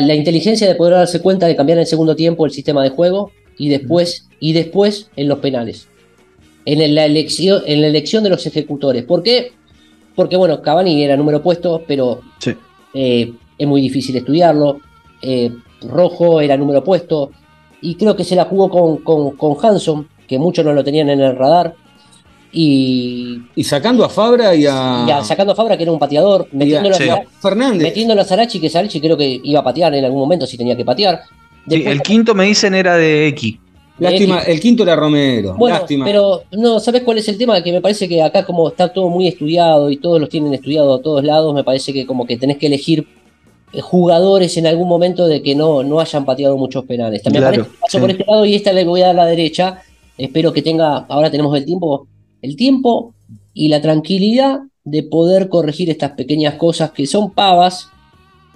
[0.00, 2.90] la, inteligencia de poder darse cuenta de cambiar en el segundo tiempo el sistema de
[2.90, 5.88] juego y después, y después en los penales.
[6.64, 9.04] En la elección, en la elección de los ejecutores.
[9.04, 9.52] ¿Por qué?
[10.14, 12.54] Porque bueno, Cavani era número puesto, pero Sí.
[12.94, 14.80] eh, es muy difícil estudiarlo.
[15.22, 15.50] Eh,
[15.82, 17.30] Rojo era número puesto.
[17.80, 21.08] Y creo que se la jugó con, con, con Hanson, que muchos no lo tenían
[21.10, 21.74] en el radar.
[22.52, 25.98] Y, Y sacando a Fabra y a, y a- sacando a Fabra, que era un
[25.98, 27.08] pateador, y a- metiéndolo, Sí.
[27.08, 27.82] a, Fernández.
[27.82, 30.76] metiéndolo a Sarachi, que Sarachi creo que iba a patear en algún momento si tenía
[30.76, 31.20] que patear.
[31.68, 33.58] Sí, el quinto me dicen era de X.
[33.98, 35.54] Lástima, el quinto era Romero.
[35.58, 36.04] Bueno, Lástima.
[36.04, 37.60] pero no, ¿sabes cuál es el tema?
[37.62, 40.94] Que me parece que acá como está todo muy estudiado y todos los tienen estudiado
[40.94, 43.06] a todos lados, me parece que como que tenés que elegir
[43.72, 47.22] eh, jugadores en algún momento de que no, no hayan pateado muchos penales.
[47.22, 48.00] También Claro, parece que pasó sí.
[48.00, 49.82] por este lado y esta le voy a dar a la derecha.
[50.16, 52.06] Espero que tenga, ahora tenemos el tiempo,
[52.42, 53.14] el tiempo
[53.54, 57.88] y la tranquilidad de poder corregir estas pequeñas cosas que son pavas.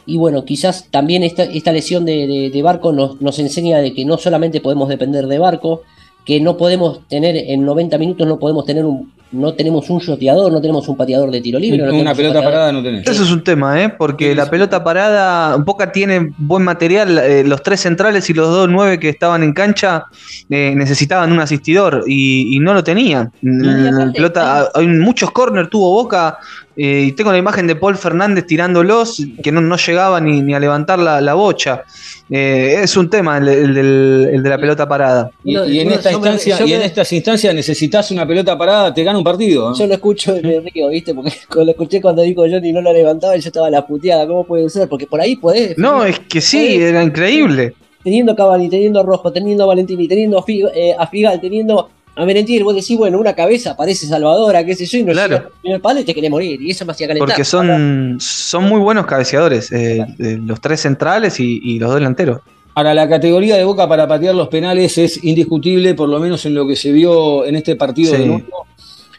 [0.07, 4.19] Y bueno, quizás también esta, esta lesión de, Barco nos, nos enseña de que no
[4.19, 5.83] solamente podemos depender de Barco,
[6.25, 10.53] que no podemos tener en 90 minutos, no podemos tener un, no tenemos un shoteador,
[10.53, 11.79] no tenemos un pateador de tiro libre.
[11.79, 13.07] no Una tenemos un pelota parada no tenés.
[13.07, 13.89] Eso es un tema, ¿eh?
[13.89, 17.19] Porque la pelota parada, Boca tiene buen material.
[17.19, 20.05] eh, los tres centrales y los dos nueve que estaban en cancha
[20.51, 23.33] eh, necesitaban un asistidor y, y no lo tenían.
[23.43, 26.39] La pelota, hay muchos corners tuvo Boca
[26.77, 30.55] eh, y tengo la imagen de Paul Fernández tirándolos que no, no llegaba ni, ni
[30.55, 31.83] a levantar la, la bocha.
[32.31, 35.31] Eh, es un tema el, el del- el de la pelota parada.
[35.45, 39.22] Y, en esta instancia, y en estas instancias necesitas una pelota parada, te gana un
[39.25, 39.71] partido.
[39.73, 39.75] ¿eh?
[39.79, 41.15] Yo lo escucho y me río, ¿viste?
[41.15, 44.27] Porque lo escuché cuando dijo Johnny no lo levantaba y yo estaba la puteada.
[44.27, 44.89] ¿Cómo puede ser?
[44.89, 45.77] Porque por ahí podés.
[45.79, 47.75] No, es que sí, era increíble.
[48.05, 51.41] Teniendo a Cavani, teniendo a Rojo, teniendo a Valentini, teniendo a, Fig- eh, a Figal,
[51.41, 55.13] teniendo a Merentiel, vos decís, bueno, una cabeza parece salvadora, qué sé yo, y no
[55.13, 55.45] Claro.
[55.63, 56.61] llega al palo y te querés morir.
[56.61, 57.29] Y eso me hacía calentar.
[57.29, 61.99] Porque son, son muy buenos cabeceadores, eh, eh, los tres centrales y, y los dos
[62.01, 62.41] delanteros.
[62.75, 66.55] Ahora, la categoría de Boca para patear los penales es indiscutible, por lo menos en
[66.55, 68.21] lo que se vio en este partido Sí.
[68.23, 68.67] de nuevo.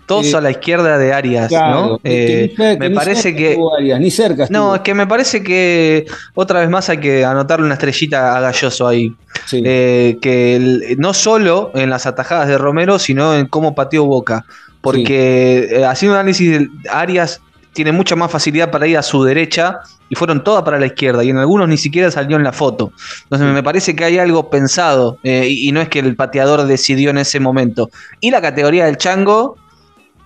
[0.05, 1.97] Todos Eh, a la izquierda de Arias, Claro, ¿no?
[1.99, 3.51] que Eh, ni me parece que.
[3.51, 4.47] estuvo Arias, ni cerca.
[4.49, 8.41] No, es que me parece que otra vez más hay que anotarle una estrellita a
[8.41, 9.15] Galloso ahí.
[9.45, 9.61] Sí.
[9.65, 14.43] Eh, que el- no solo en las atajadas de Romero, sino en cómo pateó Boca.
[14.81, 17.41] Porque haciendo un análisis, de Arias
[17.73, 21.23] tiene mucha más facilidad para ir a su derecha y fueron todas para la izquierda
[21.23, 22.91] y en algunos ni siquiera salió en la foto.
[23.23, 26.65] Entonces me parece que hay algo pensado eh, y, y no es que el pateador
[26.67, 27.89] decidió en ese momento.
[28.19, 29.57] Y la categoría del chango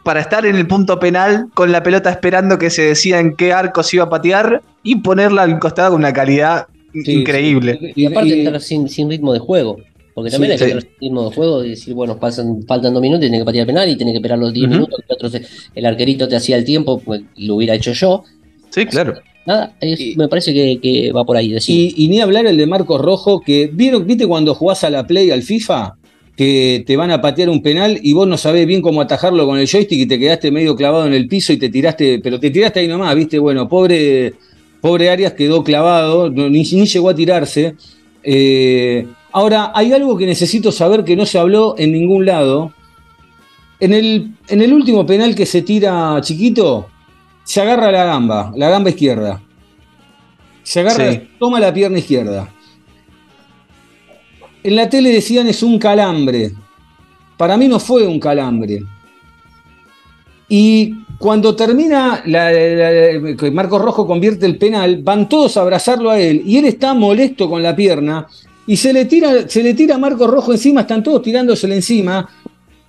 [0.08, 3.52] para estar en el punto penal con la pelota esperando que se decida en qué
[3.52, 7.78] arco se iba a patear y ponerla al costado con una calidad Sí, increíble.
[7.78, 7.92] sí.
[7.94, 9.76] Y aparte Y- estar sin, sin ritmo de juego.
[10.16, 13.02] Porque también Sí, hay que sin ritmo de juego y decir, bueno, pasan, faltan dos
[13.02, 14.74] minutos y tiene que patear penal y tiene que esperar los 10 Ujú.
[14.76, 15.00] minutos.
[15.06, 15.42] que otro se-
[15.76, 18.24] el arquerito te hacía el tiempo, pues lo hubiera hecho yo.
[18.70, 19.14] Sí, claro.
[19.46, 21.52] Nada, es- Y- me parece que, que va por ahí.
[21.52, 21.94] Decir.
[21.98, 25.06] Y, y ni hablar el de Marcos Rojo, que vieron, viste cuando jugás a la
[25.06, 25.96] Play, al FIFA,
[26.38, 29.58] que te van a patear un penal y vos no sabés bien cómo atajarlo con
[29.58, 32.52] el joystick y te quedaste medio clavado en el piso y te tiraste, pero te
[32.52, 34.36] tiraste ahí nomás, viste, bueno, pobre,
[34.80, 37.76] pobre Arias quedó clavado, ni, ni llegó a tirarse.
[38.24, 42.72] Eh, ahora, hay algo que necesito saber que no se habló en ningún lado.
[43.80, 46.88] En el, en el último penal que se tira chiquito,
[47.44, 49.42] se agarra la gamba, la gamba izquierda.
[50.62, 51.22] Se agarra, Sí.
[51.40, 52.54] toma la pierna izquierda.
[54.68, 56.52] En la tele decían es un calambre.
[57.38, 58.82] Para mí no fue un calambre.
[60.50, 62.52] Y cuando termina, la-
[63.54, 67.50] Marcos Rojo convierte el penal, van todos a abrazarlo a él y él está molesto
[67.50, 68.28] con la pierna
[68.66, 72.28] y se le tira, se le tira a Marcos Rojo encima, están todos tirándosele encima.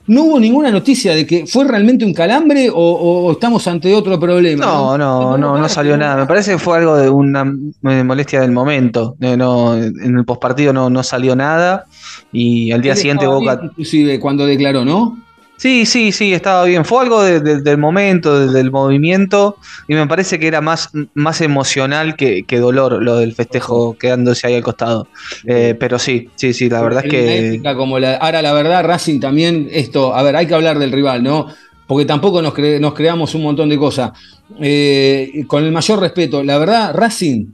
[0.09, 4.65] No hubo ninguna noticia de que fue realmente un calambre o, estamos ante otro problema.
[4.65, 6.17] No, no, no, no salió nada.
[6.17, 7.45] Me parece que fue algo de una
[7.83, 9.17] molestia del momento.
[9.21, 11.87] Eh, no, en el postpartido no, no salió nada.
[12.33, 13.61] Y al día siguiente Boca.
[13.63, 15.28] inclusive cuando declaró, ¿no?
[15.59, 16.85] Sí, sí, sí, estaba bien.
[16.85, 19.57] Fue algo de- de- del momento, de- del movimiento.
[19.89, 24.47] Y me parece que era más, más emocional que, que dolor lo del festejo quedándose
[24.47, 25.09] ahí al costado.
[25.45, 27.61] Eh, pero sí, sí, sí, la verdad es que.
[27.77, 31.23] como la, ahora la verdad, Racing también, esto, a ver, hay que hablar del rival,
[31.23, 31.47] ¿no?
[31.89, 34.13] porque tampoco nos, cre- nos creamos un montón de cosas.
[34.61, 37.47] Eh, con el mayor respeto, la verdad, Racing,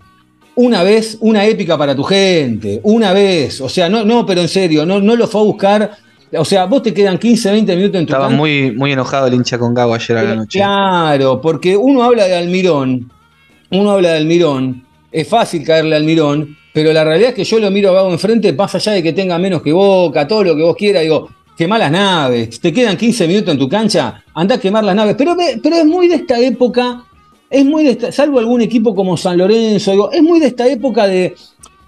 [0.56, 4.48] una vez, una épica para tu gente, una vez, o sea, no, no, pero en
[4.48, 6.03] serio, no, no lo fue a buscar.
[6.38, 8.36] O sea, vos te quedan 15, 20 minutos en tu Estaba cancha.
[8.36, 10.58] muy, muy enojado el hincha con Gago ayer a la noche.
[10.58, 13.10] Claro, porque uno habla de Almirón,
[13.70, 17.58] uno habla de Almirón, es fácil caerle a Almirón, pero la realidad es que yo
[17.58, 20.56] lo miro a Gago enfrente, más allá de que tenga menos que Boca, todo lo
[20.56, 24.56] que vos quieras, digo, quemá las naves, te quedan 15 minutos en tu cancha, andá
[24.56, 27.04] a quemar las naves, pero, pero es muy de esta época,
[27.48, 30.66] es muy de esta, salvo algún equipo como San Lorenzo, digo, es muy de esta
[30.66, 31.34] época de,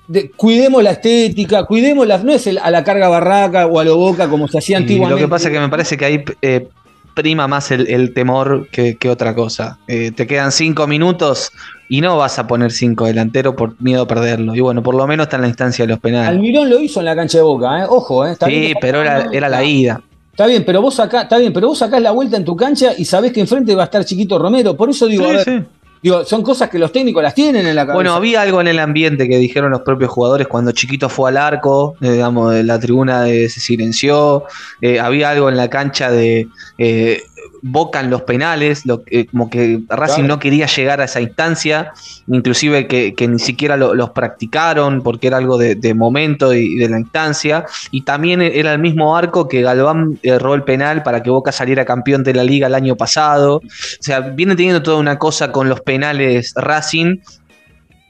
[0.09, 3.85] de cuidemos la estética, cuidemos la, no es el- a la carga barraca o a
[3.85, 5.21] lo boca como se hacía Y antiguamente.
[5.21, 6.69] lo que pasa es que me parece que ahí eh,
[7.15, 9.79] prima más el, el temor que, que otra cosa.
[9.89, 11.51] Eh, te quedan cinco minutos
[11.89, 14.55] y no vas a poner cinco delanteros por miedo a perderlo.
[14.55, 16.29] Y bueno, por lo menos está en la instancia de los penales.
[16.29, 17.87] Almirón lo hizo en la cancha de Boca, ¿eh?
[17.89, 18.37] ojo, ¿eh?
[18.47, 20.01] Sí, pero era, la ida.
[20.31, 22.93] Está bien, pero vos acá, está bien, pero vos sacás la vuelta en tu cancha
[22.99, 24.77] y sabés que enfrente va a estar Chiquito Romero.
[24.77, 25.63] Por eso digo, a ver, sí.
[26.11, 27.95] Digo, son cosas que los técnicos las tienen en la cabeza.
[27.95, 31.37] Bueno, había algo en el ambiente que dijeron los propios jugadores cuando Chiquito fue al
[31.37, 34.45] arco, eh, digamos, la tribuna de- se silenció,
[34.81, 37.23] eh, había algo en la cancha de eh,
[37.63, 40.29] Boca en los penales, lo- eh, como que Racing Claro.
[40.29, 41.93] no quería llegar a esa instancia,
[42.27, 46.77] inclusive que, que ni siquiera lo- los practicaron porque era algo de, de momento y
[46.77, 51.23] de la instancia, y también era el mismo arco que Galván erró el penal para
[51.23, 53.63] que Boca saliera campeón de la liga el año pasado, o
[54.01, 57.19] sea, viene teniendo toda una cosa con los penales Racing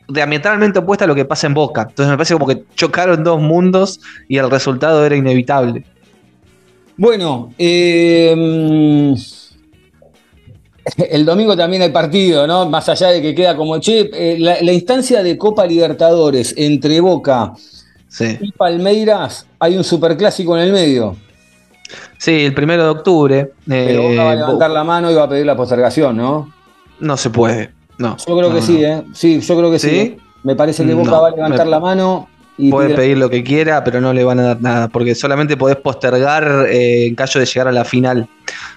[0.08, 1.82] diametralmente opuesta a lo que pasa en Boca.
[1.88, 5.84] Entonces me parece como que chocaron dos mundos y el resultado era inevitable.
[6.96, 8.34] Bueno, eh,
[11.10, 12.68] el domingo también hay partido, ¿no?
[12.68, 17.00] Más allá de que queda como, che, eh, la, la instancia de Copa Libertadores entre
[17.00, 17.52] Boca
[18.08, 18.38] Sí.
[18.40, 21.16] y Palmeiras, hay un superclásico en el medio.
[22.18, 23.52] Sí, el primero de octubre.
[23.66, 26.16] Pero eh, Boca va a Bo- levantar la mano y va a pedir la postergación,
[26.16, 26.50] ¿no?
[26.98, 27.72] no se puede.
[27.98, 28.16] No.
[28.26, 28.82] Yo creo que No, sí.
[28.84, 29.02] ¿eh?
[29.12, 29.90] Sí, yo creo que sí.
[29.90, 29.96] ¿Sí?
[29.98, 30.18] ¿eh?
[30.44, 32.28] Me parece que Boca No, va a levantar me- la mano
[32.58, 35.14] y Puede pide pedir lo que quiera, pero no le van a dar nada, porque
[35.14, 38.28] solamente podés postergar eh, en caso de llegar a la final.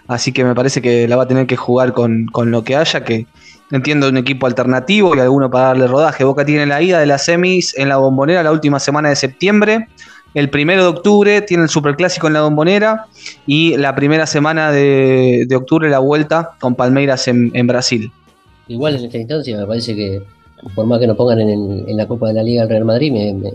[0.07, 2.75] Así que me parece que la va a tener que jugar con, con lo que
[2.75, 3.25] haya, que
[3.71, 6.23] entiendo un equipo alternativo y alguno para darle rodaje.
[6.23, 9.87] Boca tiene la ida de las semis en la bombonera la última semana de septiembre.
[10.33, 13.05] El primero de octubre tiene el superclásico en la bombonera
[13.47, 18.11] y la primera semana de, de octubre la vuelta con Palmeiras en, en Brasil.
[18.67, 20.21] Igual en esta instancia me parece que
[20.75, 23.11] por más que nos pongan en, en la Copa de la Liga el Real Madrid,
[23.11, 23.53] me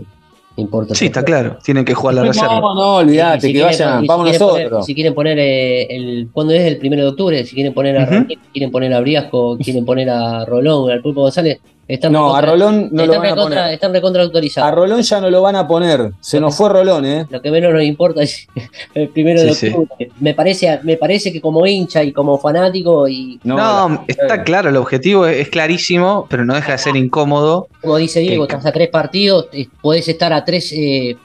[0.61, 0.95] importa.
[0.95, 2.59] Sí, está claro, tienen que jugar la reserva.
[2.61, 4.69] No, no, olvídate, si que quieren vayan, si vamos quieren nosotros.
[4.71, 6.29] poner- si quieren poner eh, el.
[6.31, 7.43] ¿Cuándo es el primero de octubre?
[7.45, 8.11] Si quieren poner a Ujú.
[8.13, 12.41] Ramírez, quieren poner a Briasco, quieren poner a Rolón, al Pulpo González, están No, a
[12.41, 13.73] Rolón no lo están van a recontra- poner.
[13.73, 14.75] Están recontra A autorizados.
[14.75, 16.11] Rolón ya no lo van a poner.
[16.19, 17.27] Se nos fue Rolón, ¿eh?
[17.29, 18.47] Lo que menos nos importa es
[18.95, 19.73] el primero de Sí, sí.
[19.75, 20.09] octubre.
[20.19, 24.69] Me, parece, me parece que como hincha y como fanático, y No, la- está claro,
[24.69, 27.67] el objetivo es, es clarísimo, pero no deja de ser incómodo.
[27.81, 31.15] como dice Diego, Que- estás a tres partidos, eh, podés estar a tres eh,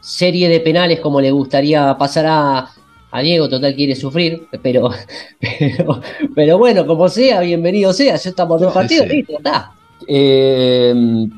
[0.00, 2.68] series de penales como le gustaría pasar a,
[3.10, 4.90] a Diego, total quiere sufrir, pero,
[5.40, 6.00] pero,
[6.34, 9.16] pero bueno, como sea, bienvenido sea, ya estamos a dos Sí, partidos, sí.
[9.16, 9.72] listo, está.
[10.08, 11.28] Eh,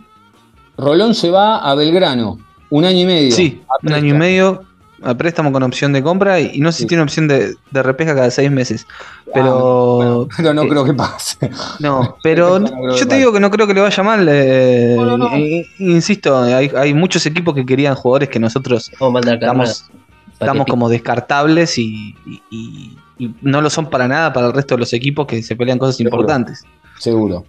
[0.76, 2.38] Rolón se va a Belgrano.
[2.70, 3.32] Un año y medio.
[3.32, 4.18] Sí, A un año y préstamo.
[4.18, 4.62] medio
[5.04, 6.88] a préstamo con opción de compra y, no sé si Sí.
[6.88, 8.86] tiene opción de, de repesca cada seis meses.
[9.34, 11.50] Pero bueno, pero no eh, creo que pase.
[11.80, 14.26] no, pero No yo te digo que no creo que le vaya mal.
[14.30, 15.34] eh, No, no, no.
[15.36, 19.84] eh, insisto, hay, hay muchos equipos que querían jugadores que nosotros estamos,
[20.32, 24.52] estamos que como descartables y, y- y- y no lo son para nada para el
[24.52, 26.16] resto de los equipos que se pelean cosas Seguro.
[26.16, 26.64] importantes.
[26.98, 27.44] Seguro.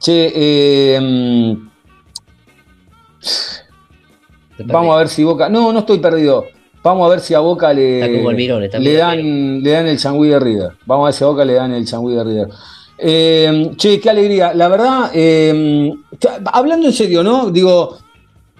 [0.00, 1.56] Che, eh,
[4.64, 5.48] vamos a ver si Boca.
[5.48, 6.46] No, no estoy perdido.
[6.82, 8.02] Vamos a ver si a Boca le,
[8.76, 10.72] Almirón, dan, le dan el changüí de River.
[10.86, 12.48] Vamos a ver si a Boca le dan el changüí de River.
[12.98, 14.54] Eh, che, qué alegría.
[14.54, 15.92] La verdad, eh,
[16.52, 17.50] hablando en serio, ¿no?
[17.50, 17.98] Digo,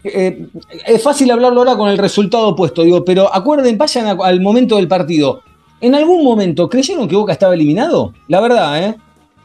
[0.05, 0.47] eh,
[0.87, 4.77] es fácil hablarlo ahora con el resultado opuesto, digo, pero acuerden, vayan a- al momento
[4.77, 5.43] del partido.
[5.81, 8.13] ¿En algún momento creyeron que Boca estaba eliminado?
[8.27, 8.97] La verdad, ¿eh?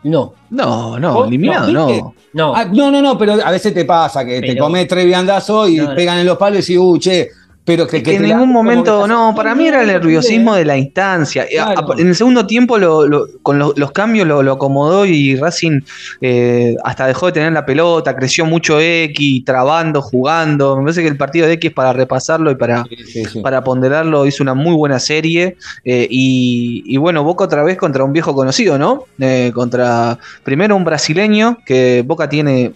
[0.04, 2.14] No, No, no, ¿Vos eliminado, no no.
[2.34, 2.56] no.
[2.56, 5.78] Ah, no, no, no, pero a veces te pasa que te comes tres viandazos y
[5.78, 5.96] No.
[5.96, 7.30] pegan en los palos y decís, uh, che,
[7.66, 11.44] pero que, en ningún momento, no, para mí era el nerviosismo de la instancia.
[11.46, 11.98] Eh, Claro.
[11.98, 15.80] En el segundo tiempo, lo- lo- con lo- los cambios lo, lo acomodó y Racing
[16.20, 20.76] eh, hasta dejó de tener la pelota, creció mucho X, trabando, jugando.
[20.76, 23.40] Me parece que el partido de X para repasarlo y para, Sí, sí, sí.
[23.42, 25.56] para ponderarlo hizo una muy buena serie.
[25.86, 29.06] eh, y, y bueno, Boca otra vez contra un viejo conocido, ¿no?
[29.20, 32.74] Eh, contra primero un brasileño, que Boca tiene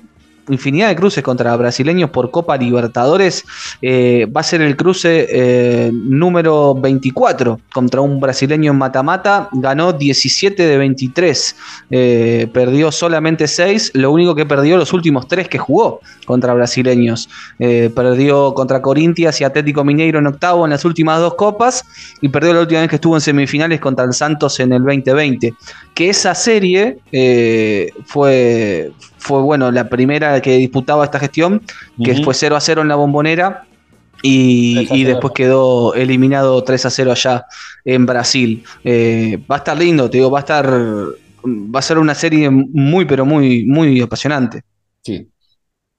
[0.50, 3.46] infinidad de cruces contra brasileños por Copa Libertadores.
[3.82, 9.50] Eh, va a ser el cruce eh, número 24 contra un brasileño en mata-mata.
[9.52, 11.56] Ganó 17 de 23.
[11.92, 13.92] Eh, perdió solamente 6.
[13.96, 17.30] Lo único que perdió los últimos 3 que jugó contra brasileños.
[17.60, 21.84] Eh, perdió contra Corintias y Atlético Mineiro en octavo en las últimas dos copas.
[22.22, 25.54] Y perdió la última vez que estuvo en semifinales contra el Santos en el 2020.
[25.98, 31.64] Que esa serie eh, fue, fue bueno, la primera que disputaba esta gestión,
[32.04, 33.64] que fue 0 a 0 en la bombonera.
[34.22, 35.10] Y, 3 a y 0.
[35.14, 37.46] después quedó eliminado 3 a 0 allá
[37.84, 38.64] en Brasil.
[38.84, 40.70] Eh, va a estar lindo, te digo, va a estar.
[40.70, 44.62] Va a ser una serie muy, pero muy, muy apasionante.
[45.02, 45.28] Sí.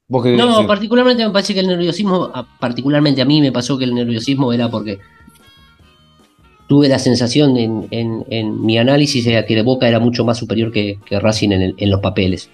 [0.07, 0.67] ¿Vos qué querés No, decir?
[0.69, 4.71] particularmente me parece que el nerviosismo, particularmente a mí me pasó que el nerviosismo era
[4.71, 5.01] porque
[6.69, 10.71] tuve la sensación en, en- en mi análisis de que Boca era mucho más superior
[10.71, 12.49] que, que Racing en, el- en los papeles.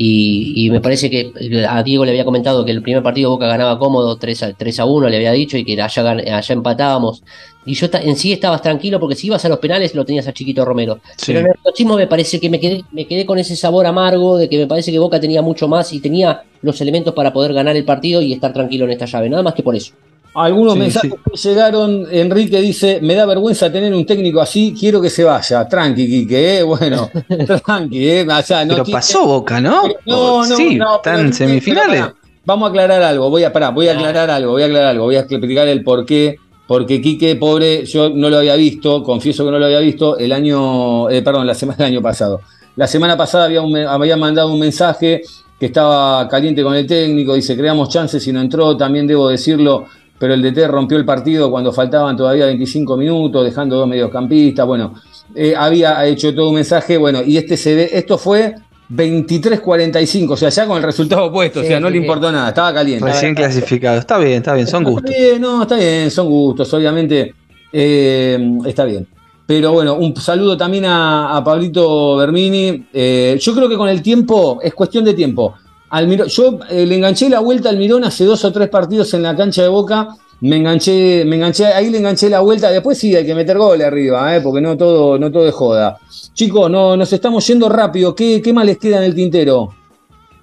[0.00, 1.32] Y, y me parece que
[1.68, 4.78] a Diego le había comentado que el primer partido Boca ganaba cómodo 3 a, 3
[4.78, 7.24] a 1, le había dicho, y que allá, allá empatábamos.
[7.66, 10.32] Y yo en sí estabas tranquilo porque si ibas a los penales lo tenías a
[10.32, 11.00] Chiquito Romero.
[11.16, 11.26] Sí.
[11.32, 14.38] Pero en el nerviosismo me parece que me quedé, me quedé con ese sabor amargo
[14.38, 17.52] de que me parece que Boca tenía mucho más y tenía los elementos para poder
[17.52, 19.28] ganar el partido y estar tranquilo en esta llave.
[19.28, 19.94] Nada más que por eso.
[20.40, 21.18] Algunos Sí, mensajes sí.
[21.30, 25.66] que llegaron, Enrique dice, me da vergüenza tener un técnico así, quiero que se vaya.
[25.68, 26.62] Tranqui, Quique, ¿eh?
[26.62, 27.10] bueno,
[27.64, 28.26] tranqui, ¿eh?
[28.28, 29.82] O sea, no Pero pasó Boca, ¿no?
[30.06, 31.88] No, no, sí, no, están pero- semifinales.
[31.90, 32.14] pero pará,
[32.44, 35.04] Vamos a aclarar algo, voy a parar, voy a aclarar algo, voy a aclarar algo,
[35.04, 36.36] voy a explicar el por qué.
[36.66, 40.32] Porque Quique, pobre, yo no lo había visto, confieso que no lo había visto el
[40.32, 42.40] año, eh, perdón, la semana del año pasado.
[42.76, 45.22] La semana pasada había, un había mandado un mensaje
[45.58, 49.86] que estaba caliente con el técnico, dice, creamos chances y no entró, también debo decirlo,
[50.18, 54.94] pero el DT rompió el partido cuando faltaban todavía 25 minutos, dejando dos mediocampistas, bueno,
[55.34, 58.54] eh, había hecho todo un mensaje, bueno, y este se ve, esto fue
[58.90, 62.04] 23-45, o sea, ya con el resultado opuesto, o sea, no sí, le sí.
[62.04, 63.04] importó nada, estaba caliente.
[63.04, 63.98] Recién clasificado.
[63.98, 65.10] Está bien, está bien, son gustos.
[65.10, 67.34] Está bien, no, está bien, son gustos, obviamente
[67.72, 69.06] eh, está bien.
[69.46, 72.84] Pero bueno, un saludo también a, a Pablito Bermini.
[72.92, 75.54] Eh, yo creo que con el tiempo, es cuestión de tiempo.
[75.90, 79.22] Almiro- yo eh, le enganché la vuelta al Mirón hace dos o tres partidos en
[79.22, 80.08] la cancha de Boca.
[80.40, 82.70] Me enganché, me enganché, ahí le enganché la vuelta.
[82.70, 85.98] Después sí, hay que meter goles arriba, eh, porque no todo, no todo es joda.
[86.32, 88.14] Chicos, no, nos estamos yendo rápido.
[88.14, 89.74] ¿Qué, qué más les queda en el tintero?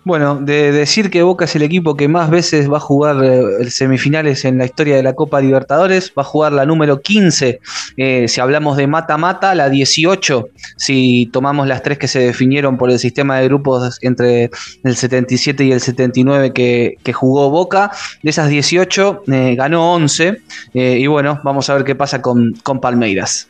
[0.06, 3.72] Bueno, de decir que Boca es el equipo que más veces va a jugar eh,
[3.72, 7.60] semifinales en la historia de la Copa Libertadores, va a jugar la número 15,
[7.98, 10.48] eh, si hablamos de mata-mata, la 18,
[10.78, 14.52] si tomamos las tres que se definieron por el sistema de grupos entre
[14.84, 17.90] el 77 y el 79 que, que jugó Boca,
[18.22, 20.38] de esas 18 eh, ganó 11,
[20.76, 23.48] eh, y bueno, vamos a ver qué pasa con, con Palmeiras.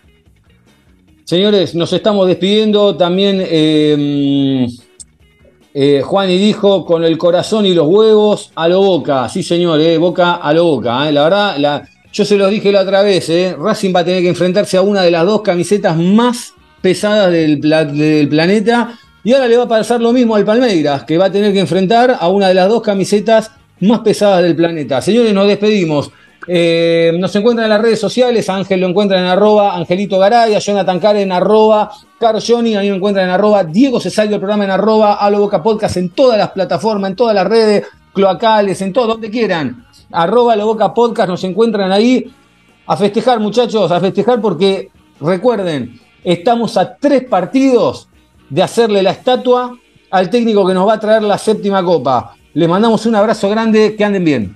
[1.25, 2.95] Señores, nos estamos despidiendo.
[2.95, 3.41] También
[5.77, 9.27] eh, Juan y dijo con el corazón y los huevos a lo boca.
[9.27, 11.09] Sí, señor, eh, boca a lo boca.
[11.09, 11.11] eh.
[11.11, 13.29] La verdad, yo se los dije la otra vez.
[13.59, 17.59] Racing va a tener que enfrentarse a una de las dos camisetas más pesadas del,
[17.59, 18.97] pla- del planeta.
[19.25, 21.59] Y ahora le va a pasar lo mismo al Palmeiras, que va a tener que
[21.59, 23.51] enfrentar a una de las dos camisetas
[23.81, 25.01] más pesadas del planeta.
[25.01, 26.09] Señores, nos despedimos.
[26.47, 31.23] Nos encuentran en las redes sociales, Ángel lo encuentran en arroba Angelito Garay, Jonathan Care
[31.23, 31.89] en arroba
[32.19, 35.29] Car Johnny, a mí me encuentran en arroba Diego Cesario, el programa en arroba A
[35.29, 39.29] lo Boca Podcast en todas las plataformas, en todas las redes, cloacales, en todo, donde
[39.29, 39.85] quieran.
[40.11, 42.31] Arroba A lo Boca Podcast, nos encuentran ahí.
[42.87, 44.89] A festejar, muchachos, a festejar porque
[45.19, 48.07] recuerden, estamos a tres partidos
[48.49, 49.77] de hacerle la estatua
[50.11, 52.35] al técnico que nos va a traer la séptima copa.
[52.53, 54.55] Les mandamos un abrazo grande, que anden bien.